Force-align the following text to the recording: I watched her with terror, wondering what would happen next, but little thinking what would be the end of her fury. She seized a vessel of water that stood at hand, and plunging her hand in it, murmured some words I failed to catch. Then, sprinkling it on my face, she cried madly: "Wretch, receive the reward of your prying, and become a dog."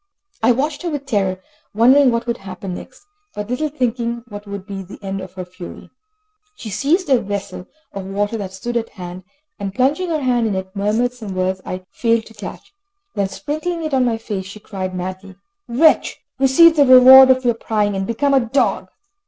I 0.41 0.51
watched 0.51 0.81
her 0.81 0.89
with 0.89 1.05
terror, 1.05 1.39
wondering 1.75 2.09
what 2.09 2.25
would 2.25 2.37
happen 2.37 2.73
next, 2.73 3.05
but 3.35 3.51
little 3.51 3.69
thinking 3.69 4.23
what 4.29 4.47
would 4.47 4.65
be 4.65 4.81
the 4.81 4.97
end 5.03 5.21
of 5.21 5.33
her 5.33 5.45
fury. 5.45 5.91
She 6.55 6.71
seized 6.71 7.07
a 7.11 7.21
vessel 7.21 7.67
of 7.93 8.07
water 8.07 8.35
that 8.37 8.51
stood 8.51 8.77
at 8.77 8.89
hand, 8.89 9.23
and 9.59 9.75
plunging 9.75 10.09
her 10.09 10.21
hand 10.21 10.47
in 10.47 10.55
it, 10.55 10.75
murmured 10.75 11.13
some 11.13 11.35
words 11.35 11.61
I 11.67 11.85
failed 11.91 12.25
to 12.25 12.33
catch. 12.33 12.73
Then, 13.13 13.29
sprinkling 13.29 13.83
it 13.83 13.93
on 13.93 14.03
my 14.03 14.17
face, 14.17 14.47
she 14.47 14.59
cried 14.59 14.95
madly: 14.95 15.35
"Wretch, 15.67 16.17
receive 16.39 16.77
the 16.77 16.85
reward 16.87 17.29
of 17.29 17.45
your 17.45 17.53
prying, 17.53 17.95
and 17.95 18.07
become 18.07 18.33
a 18.33 18.39
dog." 18.39 18.87